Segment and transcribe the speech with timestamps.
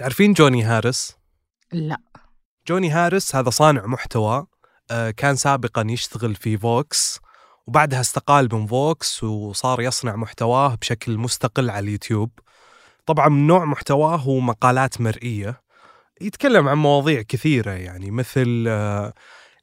[0.00, 1.16] تعرفين جوني هاريس؟
[1.72, 1.96] لا.
[2.68, 4.46] جوني هاريس هذا صانع محتوى
[4.90, 7.20] آه، كان سابقا يشتغل في فوكس
[7.66, 12.30] وبعدها استقال من فوكس وصار يصنع محتواه بشكل مستقل على اليوتيوب.
[13.06, 15.60] طبعا من نوع محتواه هو مقالات مرئية.
[16.20, 19.12] يتكلم عن مواضيع كثيرة يعني مثل آه،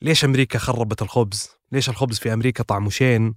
[0.01, 3.35] ليش أمريكا خربت الخبز؟ ليش الخبز في أمريكا طعمه شين؟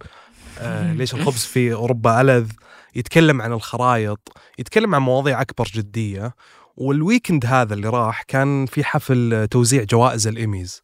[0.59, 2.51] آه، ليش الخبز في أوروبا ألذ؟
[2.95, 6.35] يتكلم عن الخرايط يتكلم عن مواضيع أكثر جدية.
[6.81, 10.83] وال weekend هذا اللي راح كان في حفل توزيع جوائز الإيميز.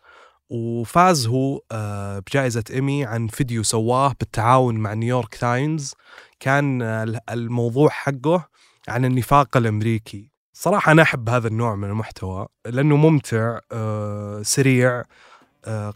[0.50, 5.94] وفاز هو آه، بجائزة إيمي عن فيديو سواه بالتعاون مع نيويورك تايمز.
[6.40, 8.48] كان آه، الموضوع حقه
[8.88, 10.30] عن النفاق الأمريكي.
[10.52, 15.02] صراحة أنا أحب هذا النوع من المحتوى لأنه ممتع آه، سريع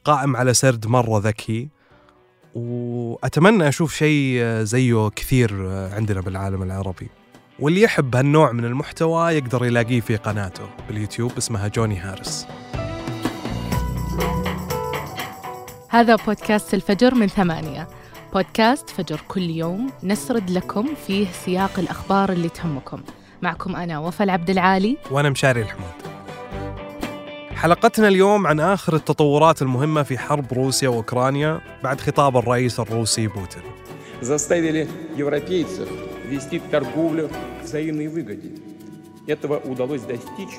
[0.05, 1.69] قائم على سرد مرة ذكي.
[2.55, 7.20] وأتمنى أشوف شيء زيه كثير عندنا بالعالم العربي.
[7.61, 12.47] واللي يحب هالنوع من المحتوى يقدر يلاقيه في قناته باليوتيوب اسمها جوني هارس
[15.89, 17.89] هذا بودكاست الفجر من ثمانية.
[18.33, 23.03] بودكاست فجر كل يوم نسرد لكم فيه سياق الأخبار اللي تهمكم.
[23.43, 24.97] معكم أنا وفا العبد العالي.
[25.11, 25.91] وأنا مشاري الحمود.
[27.55, 33.63] حلقتنا اليوم عن آخر التطورات المهمة في حرب روسيا وأوكرانيا بعد خطاب الرئيس الروسي بوتين.
[36.30, 38.52] вести торговлю к взаимной выгоде.
[39.28, 40.56] Этого удалось достичь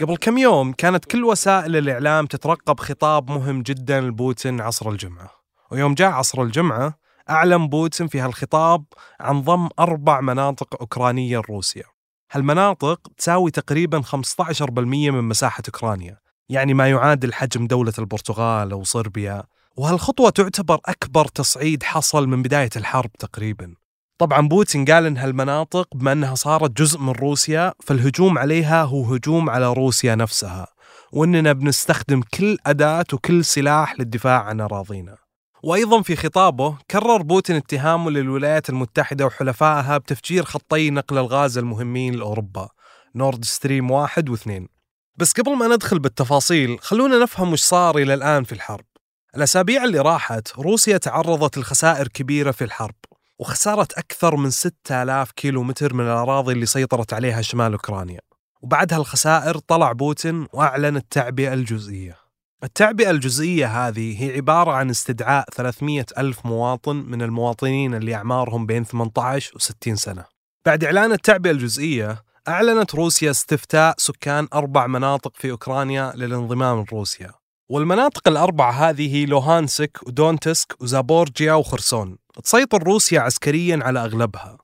[0.00, 5.30] قبل كم يوم كانت كل وسائل الإعلام تترقب خطاب مهم جدا لبوتين عصر الجمعة
[5.70, 6.98] ويوم جاء عصر الجمعة
[7.30, 8.84] أعلن بوتين في هالخطاب
[9.20, 11.84] عن ضم أربع مناطق أوكرانية لروسيا
[12.32, 16.18] هالمناطق تساوي تقريبا 15% من مساحة أوكرانيا
[16.48, 19.44] يعني ما يعادل حجم دولة البرتغال أو صربيا
[19.79, 23.73] وهالخطوة تعتبر أكبر تصعيد حصل من بداية الحرب تقريبا
[24.17, 29.49] طبعا بوتين قال إن هالمناطق بما إنها صارت جزء من روسيا فالهجوم عليها هو هجوم
[29.49, 30.67] على روسيا نفسها
[31.13, 35.17] وإننا بنستخدم كل أداة وكل سلاح للدفاع عن أراضينا.
[35.63, 42.69] وأيضا في خطابه كرر بوتين اتهامه للولايات المتحدة وحلفائها بتفجير خطي نقل الغاز المهمين لأوروبا
[43.15, 44.67] نورد ستريم واحد واثنين.
[45.15, 48.88] بس قبل ما ندخل بالتفاصيل خلونا نفهم وش صار إلى الآن في الحرب.
[49.35, 52.95] الأسابيع اللي راحت روسيا تعرضت لخسائر كبيرة في الحرب
[53.39, 58.19] وخسارة أكثر من 6000 كيلو متر من الأراضي اللي سيطرت عليها شمال أوكرانيا.
[58.61, 62.15] وبعد هالخسائر طلع بوتين وأعلن التعبئة الجزئية.
[62.63, 68.83] التعبئة الجزئية هذه هي عبارة عن استدعاء 300 ألف مواطن من المواطنين اللي أعمارهم بين
[68.83, 70.25] 18 و 60 سنة.
[70.65, 77.38] بعد إعلان التعبئة الجزئية أعلنت روسيا استفتاء سكان أربع مناطق في أوكرانيا للانضمام لروسيا.
[77.69, 82.17] والمناطق الأربعة هذه لوهانسك ودونتسك وزابورجيا وخرسون.
[82.43, 84.57] تسيطر روسيا عسكريا على أغلبها.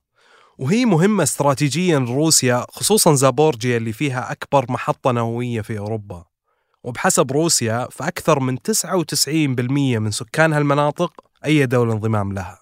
[0.58, 6.24] وهي مهمة استراتيجيا لروسيا خصوصا زابورجيا اللي فيها أكبر محطة نووية في أوروبا.
[6.84, 11.12] وبحسب روسيا فأكثر من 99% من سكان هالمناطق
[11.44, 12.58] أي دولة انضمام لها.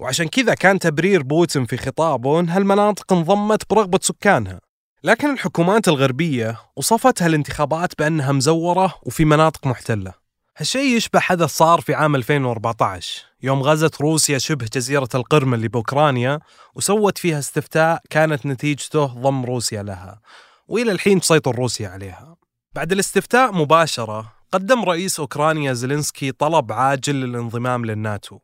[0.00, 4.60] وعشان كذا كان تبرير بوتين في خطابه أن هالمناطق انضمت برغبة سكانها.
[5.06, 10.12] لكن الحكومات الغربية وصفتها الانتخابات بأنها مزورة وفي مناطق محتلة.
[10.56, 16.38] هالشيء يشبه حدث صار في عام 2014 يوم غزت روسيا شبه جزيرة القرم اللي بأوكرانيا
[16.74, 20.20] وسوت فيها استفتاء كانت نتيجته ضم روسيا لها
[20.68, 22.36] وإلى الحين تسيطر روسيا عليها.
[22.74, 28.38] بعد الاستفتاء مباشرة قدم رئيس أوكرانيا زيلينسكي طلب عاجل للانضمام للناتو.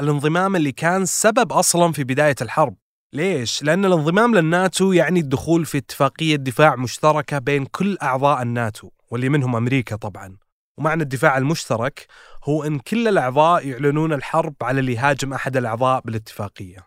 [0.00, 2.76] الانضمام اللي كان سبب أصلا في بداية الحرب.
[3.12, 9.28] ليش؟ لأن الانضمام للناتو يعني الدخول في اتفاقية دفاع مشتركة بين كل أعضاء الناتو واللي
[9.28, 10.36] منهم أمريكا طبعاً.
[10.78, 12.06] ومعنى الدفاع المشترك
[12.44, 16.86] هو أن كل الأعضاء يعلنون الحرب على اللي يهاجم أحد الأعضاء بالاتفاقية.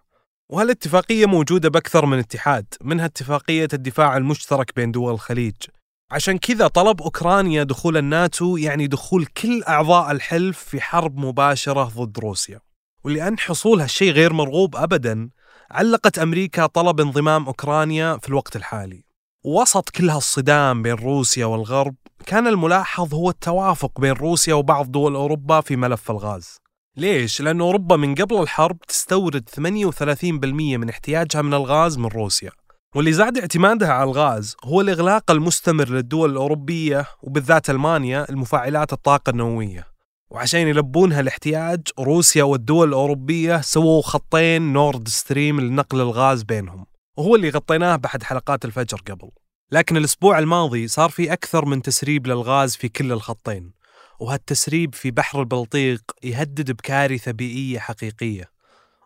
[0.50, 5.56] وهالاتفاقية موجودة بأكثر من اتحاد منها اتفاقية الدفاع المشترك بين دول الخليج.
[6.12, 12.20] عشان كذا طلب أوكرانيا دخول الناتو يعني دخول كل أعضاء الحلف في حرب مباشرة ضد
[12.20, 12.60] روسيا.
[13.04, 15.30] ولأن حصول هالشيء غير مرغوب أبدا
[15.72, 19.04] علقت أمريكا طلب انضمام أوكرانيا في الوقت الحالي.
[19.46, 21.96] وسط كل هالصدام بين روسيا والغرب
[22.26, 26.58] كان الملاحظ هو التوافق بين روسيا وبعض دول أوروبا في ملف الغاز.
[26.98, 32.52] ليش؟ لأن أوروبا من قبل الحرب تستورد 38% من احتياجها من الغاز من روسيا.
[32.96, 39.88] واللي زاد اعتمادها على الغاز هو الإغلاق المستمر للدول الأوروبية وبالذات ألمانيا المفاعلات الطاقة النووية.
[40.32, 46.86] وعشان يلبونها الاحتياج روسيا والدول الأوروبية سووا خطين نورد ستريم لنقل الغاز بينهم
[47.18, 49.30] وهو اللي غطيناه بأحد حلقات الفجر قبل.
[49.72, 53.74] لكن الأسبوع الماضي صار في أكثر من تسريب للغاز في كل الخطين
[54.20, 58.50] وهالتسريب في بحر البلطيق يهدد بكارثة بيئية حقيقية.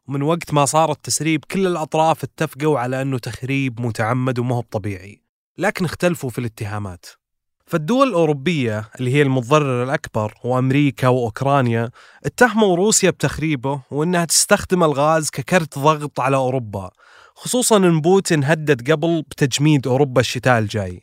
[0.07, 5.21] ومن وقت ما صار التسريب كل الأطراف اتفقوا على أنه تخريب متعمد وما هو طبيعي
[5.57, 7.05] لكن اختلفوا في الاتهامات.
[7.73, 11.89] فالدول الأوروبية اللي هي المتضرر الأكبر وأمريكا وأوكرانيا
[12.25, 16.91] اتهموا روسيا بتخريبه وأنها تستخدم الغاز ككرت ضغط على أوروبا
[17.35, 21.01] خصوصا أن بوتين هدد قبل بتجميد أوروبا الشتاء الجاي.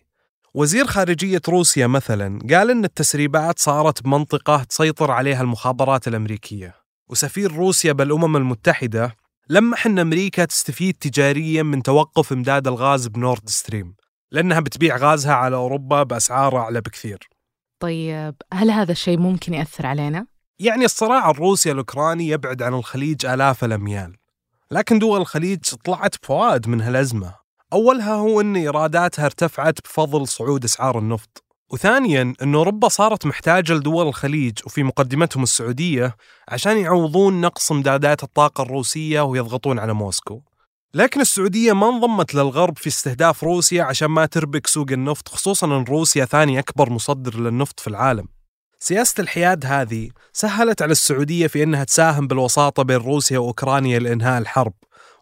[0.55, 6.75] وزير خارجية روسيا مثلا قال أن التسريبات صارت بمنطقة تسيطر عليها المخابرات الأمريكية.
[7.09, 9.17] وسفير روسيا بالأمم المتحدة
[9.49, 14.00] لمح أن أمريكا تستفيد تجاريا من توقف إمداد الغاز بنورد ستريم.
[14.33, 17.29] لأنها بتبيع غازها على أوروبا بأسعار أعلى بكثير.
[17.81, 20.27] طيب هل هذا الشيء ممكن يأثر علينا؟
[20.59, 24.17] يعني الصراع الروسي الأوكراني يبعد عن الخليج آلاف الأميال
[24.71, 27.35] لكن دول الخليج طلعت بفوائد من هالأزمة.
[27.73, 31.45] أولها هو أن إيراداتها ارتفعت بفضل صعود أسعار النفط.
[31.71, 36.17] وثانيا أن أوروبا صارت محتاجة لدول الخليج وفي مقدمتهم السعودية
[36.49, 40.43] عشان يعوضون نقص امدادات الطاقة الروسية ويضغطون على موسكو.
[40.95, 45.85] لكن السعودية ما انضمت للغرب في استهداف روسيا عشان ما تربك سوق النفط خصوصا أن
[45.85, 48.29] روسيا ثاني أكبر مصدر للنفط في العالم.
[48.79, 54.73] سياسة الحياد هذه سهلت على السعودية في أنها تساهم بالوساطة بين روسيا وأوكرانيا لإنهاء الحرب.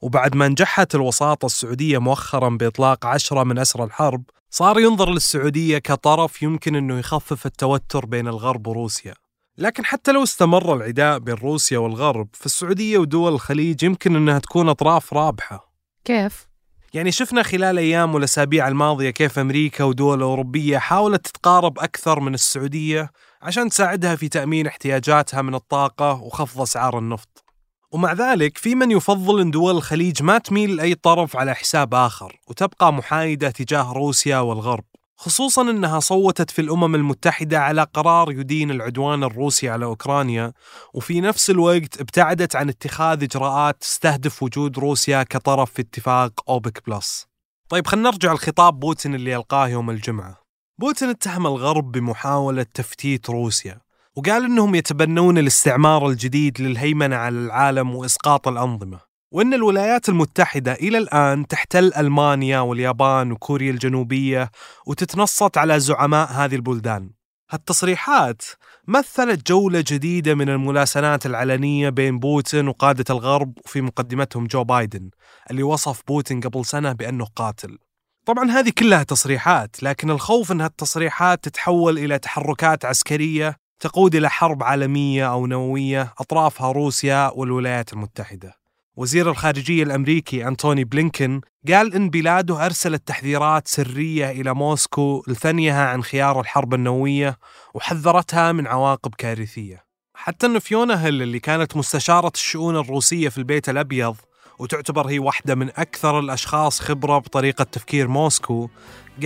[0.03, 6.43] وبعد ما نجحت الوساطة السعودية مؤخرا بإطلاق عشرة من أسرى الحرب صار ينظر للسعودية كطرف
[6.43, 9.15] يمكن أنه يخفف التوتر بين الغرب وروسيا.
[9.59, 15.15] لكن حتى لو استمر العداء بين روسيا والغرب فالسعودية ودول الخليج يمكن أنها تكون أطراف
[15.15, 15.73] رابحة.
[16.05, 16.49] كيف؟
[16.95, 23.11] يعني شفنا خلال أيام والأسابيع الماضية كيف أمريكا ودول أوروبية حاولت تتقارب أكثر من السعودية
[23.43, 27.45] عشان تساعدها في تأمين احتياجاتها من الطاقة وخفض أسعار النفط.
[27.93, 32.41] ومع ذلك في من يفضل أن دول الخليج ما تميل لأي طرف على حساب آخر
[32.49, 34.85] وتبقى محايدة تجاه روسيا والغرب.
[35.21, 40.53] خصوصا أنها صوتت في الأمم المتحدة على قرار يدين العدوان الروسي على أوكرانيا
[40.95, 47.27] وفي نفس الوقت ابتعدت عن اتخاذ إجراءات تستهدف وجود روسيا كطرف في اتفاق أوبك بلس.
[47.69, 50.37] طيب خلينا نرجع لخطاب بوتين اللي ألقاه يوم الجمعة.
[50.81, 53.81] بوتين اتهم الغرب بمحاولة تفتيت روسيا
[54.17, 59.08] وقال إنهم يتبنون الاستعمار الجديد للهيمنة على العالم وإسقاط الأنظمة.
[59.31, 64.51] وإن الولايات المتحدة إلى الآن تحتل ألمانيا واليابان وكوريا الجنوبية
[64.87, 67.11] وتتنصت على زعماء هذه البلدان.
[67.51, 68.43] هالتصريحات
[68.87, 75.11] مثلت جولة جديدة من الملاسنات العلنية بين بوتين وقادة الغرب وفي مقدمتهم جو بايدن
[75.51, 77.79] اللي وصف بوتين قبل سنة بأنه قاتل
[78.27, 84.63] طبعا هذه كلها تصريحات لكن الخوف أن هالتصريحات تتحول إلى تحركات عسكرية تقود إلى حرب
[84.63, 88.68] عالمية أو نووية أطرافها روسيا والولايات المتحدة
[88.99, 96.03] وزير الخارجية الأمريكي أنتوني بلينكن قال إن بلاده أرسلت تحذيرات سرية إلى موسكو لثنيها عن
[96.03, 97.39] خيار الحرب النووية
[97.75, 99.85] وحذرتها من عواقب كارثية.
[100.15, 104.17] حتى أن فيونا هيل اللي كانت مستشارة الشؤون الروسية في البيت الأبيض
[104.59, 108.69] وتعتبر هي واحدة من أكثر الأشخاص خبرة بطريقة تفكير موسكو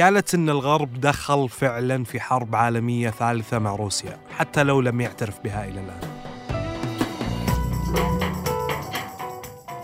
[0.00, 5.40] قالت أن الغرب دخل فعلا في حرب عالمية ثالثة مع روسيا حتى لو لم يعترف
[5.40, 6.12] بها إلى الآن.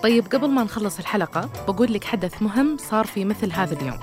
[0.02, 3.98] طيب قبل ما نخلص الحلقة بقول لك حدث مهم صار في مثل هذا اليوم.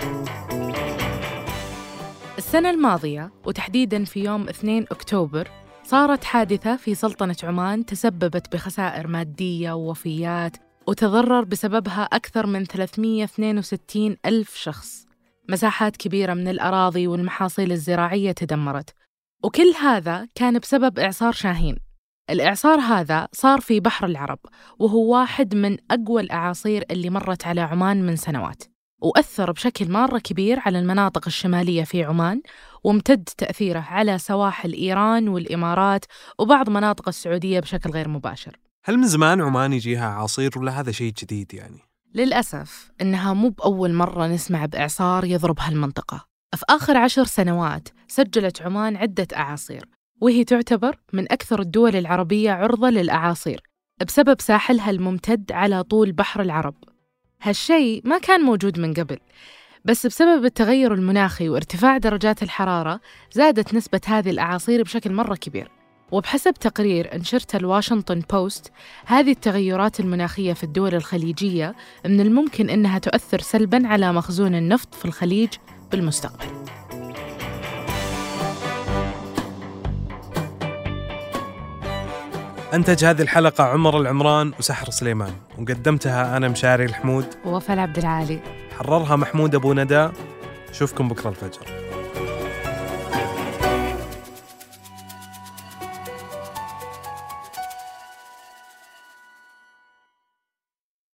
[2.38, 5.48] السنة الماضية وتحديدا في يوم 2 أكتوبر
[5.84, 10.58] صارت حادثة في سلطنة عمان تسببت بخسائر مادية ووفيات
[10.88, 15.06] وتضرر بسببها أكثر من 362 ألف شخص.
[15.50, 18.90] مساحات كبيرة من الأراضي والمحاصيل الزراعية تدمرت.
[19.44, 21.78] وكل هذا كان بسبب إعصار شاهين.
[22.30, 24.40] الإعصار هذا صار في بحر العرب
[24.80, 28.64] وهو واحد من أقوى الأعاصير اللي مرت على عمان من سنوات
[29.02, 32.42] وأثر بشكل مرة كبير على المناطق الشمالية في عمان
[32.84, 36.06] وامتد تأثيره على سواحل إيران والإمارات
[36.40, 41.14] وبعض مناطق السعودية بشكل غير مباشر هل من زمان عمان يجيها عاصير ولا هذا شيء
[41.22, 41.80] جديد يعني؟
[42.16, 48.96] للأسف إنها مو بأول مرة نسمع بإعصار يضرب هالمنطقة في آخر عشر سنوات سجلت عمان
[48.96, 53.62] عدة أعاصير وهي تعتبر من أكثر الدول العربية عرضة للأعاصير
[54.08, 56.76] بسبب ساحلها الممتد على طول بحر العرب.
[57.42, 59.18] هالشيء ما كان موجود من قبل
[59.86, 63.00] بس بسبب التغير المناخي وارتفاع درجات الحرارة
[63.32, 65.72] زادت نسبة هذه الأعاصير بشكل مرة كبير.
[66.12, 68.72] وبحسب تقرير انشرته الواشنطن بوست
[69.06, 75.06] هذه التغيرات المناخية في الدول الخليجية من الممكن أنها تؤثر سلباً على مخزون النفط في
[75.06, 75.50] الخليج
[75.92, 76.85] بالمستقبل.
[82.76, 87.26] أنتج هذه الحلقة عمر العمران وسحر سليمان وقدمتها أنا مشاري الحمود.
[87.46, 88.40] ووفاء عبد العالي.
[88.78, 90.10] حررها محمود أبو ندى.
[90.70, 91.85] أشوفكم بكرة الفجر.